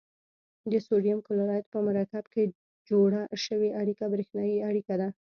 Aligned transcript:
د 0.71 0.73
سوډیم 0.87 1.19
کلورایډ 1.27 1.65
په 1.73 1.79
مرکب 1.87 2.23
کې 2.33 2.43
جوړه 2.89 3.21
شوې 3.45 3.69
اړیکه 3.81 4.03
بریښنايي 4.13 4.57
اړیکه 4.69 4.93
ده. 5.01 5.07